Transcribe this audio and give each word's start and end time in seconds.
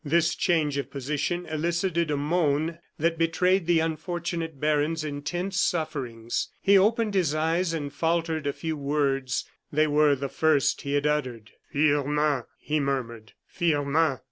This 0.03 0.33
change 0.33 0.79
of 0.79 0.89
position 0.89 1.45
elicited 1.45 2.09
a 2.09 2.17
moan 2.17 2.79
that 2.97 3.19
betrayed 3.19 3.67
the 3.67 3.79
unfortunate 3.81 4.59
baron's 4.59 5.03
intense 5.03 5.59
sufferings. 5.59 6.49
He 6.59 6.75
opened 6.75 7.13
his 7.13 7.35
eyes 7.35 7.71
and 7.71 7.93
faltered 7.93 8.47
a 8.47 8.53
few 8.53 8.75
words 8.75 9.45
they 9.71 9.85
were 9.85 10.15
the 10.15 10.27
first 10.27 10.81
he 10.81 10.93
had 10.95 11.05
uttered. 11.05 11.51
"Firmin!" 11.71 12.45
he 12.57 12.79
murmured, 12.79 13.33
"Firmin!" 13.45 14.17